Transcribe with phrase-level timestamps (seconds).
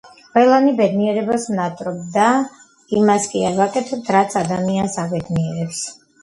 [0.35, 2.29] ყველანი ბედნიერებას ვნატრობთ და
[3.01, 5.85] იმას კი არ ვაკეთებთ, რაც ადამიანს აბედნიერებს